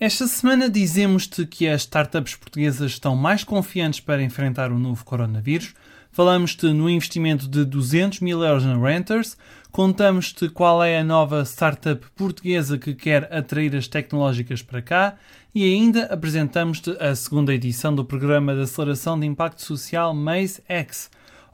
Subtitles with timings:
[0.00, 5.74] Esta semana dizemos-te que as startups portuguesas estão mais confiantes para enfrentar o novo coronavírus.
[6.12, 9.36] Falamos-te no investimento de 200 mil euros na Renters.
[9.72, 15.16] Contamos-te qual é a nova startup portuguesa que quer atrair as tecnológicas para cá.
[15.52, 21.10] E ainda apresentamos-te a segunda edição do programa de aceleração de impacto social Maze X.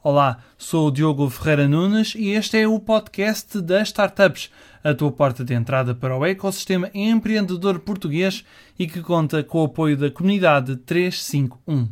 [0.07, 4.51] Olá, sou o Diogo Ferreira Nunes e este é o podcast das startups
[4.83, 8.45] a tua porta de entrada para o ecossistema empreendedor português
[8.77, 11.89] e que conta com o apoio da comunidade 351.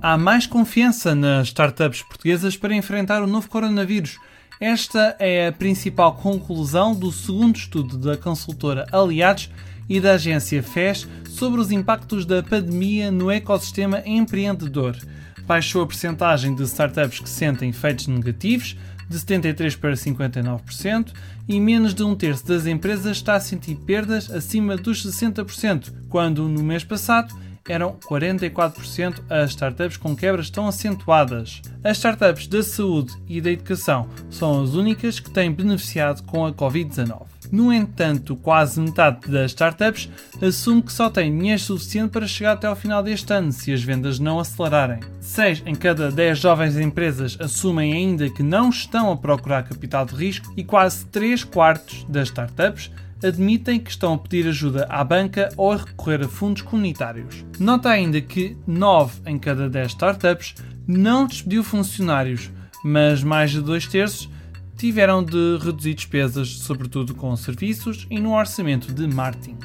[0.00, 4.18] Há mais confiança nas startups portuguesas para enfrentar o novo coronavírus
[4.60, 9.50] esta é a principal conclusão do segundo estudo da consultora Aliados
[9.88, 14.98] e da agência FES sobre os impactos da pandemia no ecossistema empreendedor.
[15.46, 18.76] Baixou a percentagem de startups que sentem efeitos negativos,
[19.08, 21.12] de 73% para 59%,
[21.48, 26.46] e menos de um terço das empresas está a sentir perdas acima dos 60%, quando
[26.46, 27.34] no mês passado
[27.68, 31.60] eram 44% as startups com quebras tão acentuadas.
[31.82, 36.52] As startups da saúde e da educação são as únicas que têm beneficiado com a
[36.52, 37.22] Covid-19.
[37.50, 40.08] No entanto, quase metade das startups
[40.40, 43.82] assume que só tem dinheiro suficiente para chegar até ao final deste ano se as
[43.82, 45.00] vendas não acelerarem.
[45.20, 50.14] 6 em cada 10 jovens empresas assumem ainda que não estão a procurar capital de
[50.14, 52.90] risco e quase 3 quartos das startups
[53.24, 57.44] admitem que estão a pedir ajuda à banca ou a recorrer a fundos comunitários.
[57.58, 60.54] Nota ainda que 9 em cada 10 startups
[60.86, 62.50] não despediu funcionários,
[62.84, 64.28] mas mais de dois terços
[64.76, 69.58] tiveram de reduzir despesas, sobretudo com serviços e no orçamento de marketing.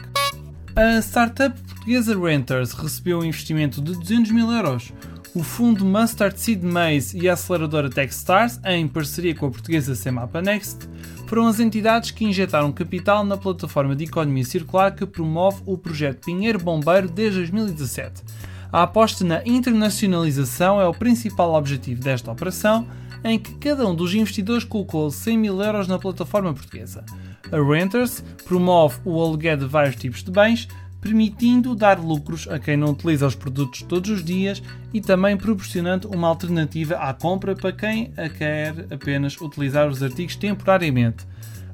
[0.76, 4.92] A startup portuguesa Renters recebeu um investimento de 200 mil euros.
[5.36, 10.42] O fundo Mustard Seed Maze e a aceleradora Techstars, em parceria com a portuguesa Semapa
[10.42, 10.88] Next,
[11.28, 16.24] foram as entidades que injetaram capital na plataforma de economia circular que promove o projeto
[16.24, 18.24] Pinheiro Bombeiro desde 2017.
[18.72, 22.88] A aposta na internacionalização é o principal objetivo desta operação,
[23.22, 27.04] em que cada um dos investidores colocou 100 mil euros na plataforma portuguesa.
[27.52, 30.66] A Renters promove o aluguer de vários tipos de bens,
[31.06, 36.10] permitindo dar lucros a quem não utiliza os produtos todos os dias e também proporcionando
[36.10, 41.24] uma alternativa à compra para quem a quer apenas utilizar os artigos temporariamente.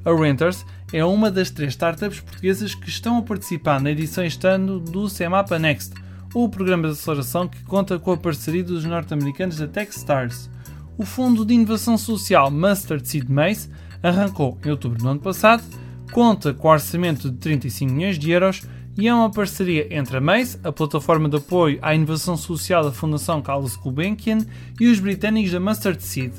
[0.04, 4.46] A Renters é uma das três startups portuguesas que estão a participar na edição este
[4.46, 5.94] ano do Semapa Next,
[6.34, 10.50] o programa de aceleração que conta com a parceria dos norte-americanos da Techstars.
[10.98, 13.70] O fundo de inovação social Mustard Seed Maze
[14.04, 15.64] arrancou em outubro do ano passado,
[16.12, 18.64] conta com orçamento de 35 milhões de euros
[18.98, 22.92] e é uma parceria entre a MACE, a plataforma de apoio à inovação social da
[22.92, 24.40] Fundação Carlos Gulbenkian,
[24.80, 26.34] e os britânicos da Mustard Seed.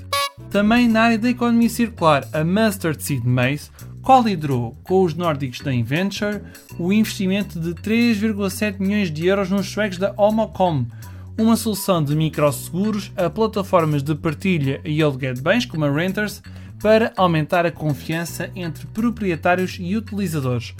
[0.50, 3.70] Também na área da economia circular, a Mustard Seed MACE
[4.02, 6.42] co-liderou com os nórdicos da Inventure
[6.78, 10.84] o investimento de 3,7 milhões de euros nos suecos da Homocom,
[11.38, 16.42] uma solução de microseguros a plataformas de partilha e aluguer de bens como a Renters
[16.80, 20.74] para aumentar a confiança entre proprietários e utilizadores.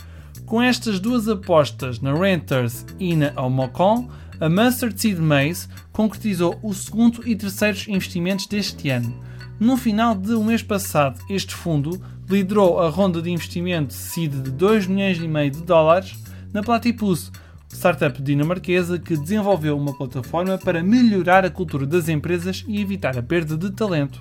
[0.52, 6.74] Com estas duas apostas na Renters e na Omocon, a Mustard Seed Maze concretizou o
[6.74, 9.18] segundo e terceiro investimentos deste ano.
[9.58, 11.98] No final do mês passado, este fundo
[12.28, 17.32] liderou a ronda de investimento seed de 2 milhões e meio de dólares na Platypus,
[17.72, 23.22] startup dinamarquesa que desenvolveu uma plataforma para melhorar a cultura das empresas e evitar a
[23.22, 24.20] perda de talento.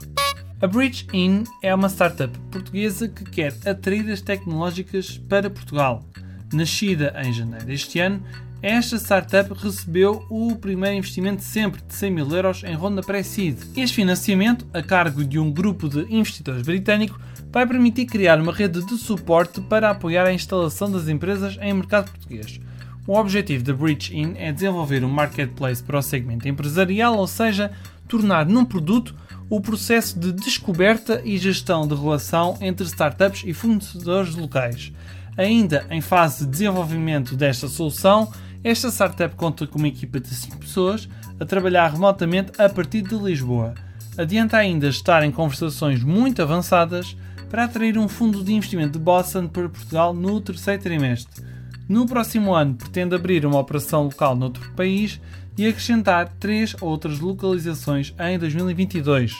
[0.61, 6.05] A Bridge In é uma startup portuguesa que quer atrair as tecnológicas para Portugal.
[6.53, 8.21] Nascida em janeiro deste ano,
[8.61, 13.57] esta startup recebeu o primeiro investimento sempre de 100 mil euros em ronda pré-seed.
[13.75, 17.19] Este financiamento, a cargo de um grupo de investidores britânico,
[17.51, 22.11] vai permitir criar uma rede de suporte para apoiar a instalação das empresas em mercado
[22.11, 22.59] português.
[23.07, 27.71] O objetivo da Bridge In é desenvolver um marketplace para o segmento empresarial, ou seja,
[28.07, 29.15] tornar num produto
[29.49, 34.93] o processo de descoberta e gestão de relação entre startups e fornecedores locais.
[35.37, 38.31] Ainda em fase de desenvolvimento desta solução,
[38.63, 43.15] esta startup conta com uma equipa de 5 pessoas a trabalhar remotamente a partir de
[43.15, 43.73] Lisboa.
[44.17, 47.15] Adianta ainda estar em conversações muito avançadas
[47.49, 51.43] para atrair um fundo de investimento de Boston para Portugal no terceiro trimestre.
[51.87, 55.19] No próximo ano, pretende abrir uma operação local noutro país
[55.57, 59.35] e acrescentar três outras localizações em 2022.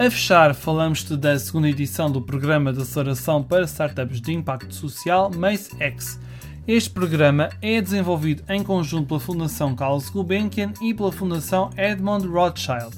[0.00, 5.28] A fechar, falamos-te da segunda edição do Programa de Aceleração para Startups de Impacto Social,
[5.34, 6.20] MACE-X.
[6.68, 12.96] Este programa é desenvolvido em conjunto pela Fundação Carlos Gulbenkian e pela Fundação Edmond Rothschild.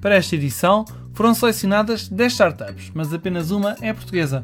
[0.00, 4.42] Para esta edição foram selecionadas 10 startups, mas apenas uma é portuguesa.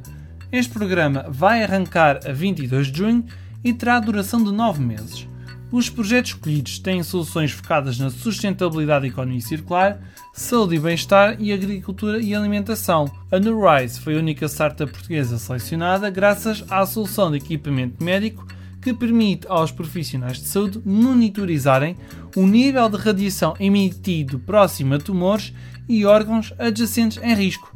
[0.53, 3.25] Este programa vai arrancar a 22 de junho
[3.65, 5.27] e terá duração de 9 meses.
[5.73, 9.99] Os projetos escolhidos têm soluções focadas na sustentabilidade e economia circular,
[10.35, 13.09] saúde e bem-estar e agricultura e alimentação.
[13.31, 18.45] A NewRise foi a única startup portuguesa selecionada graças à solução de equipamento médico
[18.83, 21.97] que permite aos profissionais de saúde monitorizarem
[22.35, 25.53] o nível de radiação emitido próximo a tumores
[25.89, 27.73] e órgãos adjacentes em risco.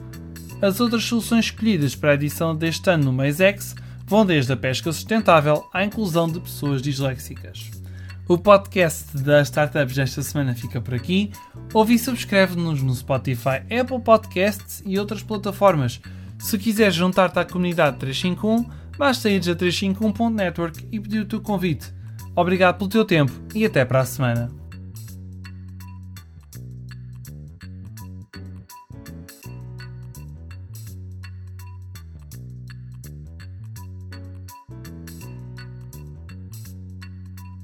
[0.60, 4.90] As outras soluções escolhidas para a edição deste ano no MazeX vão desde a pesca
[4.90, 7.70] sustentável à inclusão de pessoas disléxicas.
[8.28, 11.32] O podcast das startups desta semana fica por aqui.
[11.72, 15.98] Ouve e subscreve-nos no Spotify, Apple Podcasts e outras plataformas.
[16.38, 18.66] Se quiseres juntar-te à comunidade 351,
[18.98, 21.90] basta ir a 351.network e pedir o teu convite.
[22.36, 24.57] Obrigado pelo teu tempo e até para a semana.